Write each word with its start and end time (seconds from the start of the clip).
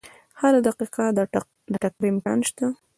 هره 0.39 0.59
دقیقه 0.67 1.05
د 1.17 1.19
ټکر 1.33 1.93
امکان 2.13 2.39
شته. 2.47 2.65